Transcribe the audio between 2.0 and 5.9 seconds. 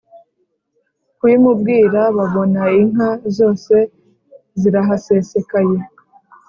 babona inka zose zirahasesekaye.